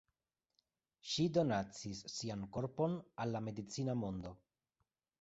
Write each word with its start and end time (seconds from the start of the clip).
Ŝi 1.09 1.25
donacis 1.39 2.03
sian 2.15 2.49
korpon 2.59 2.99
al 3.27 3.37
la 3.39 3.45
medicina 3.53 4.01
mondo. 4.07 4.37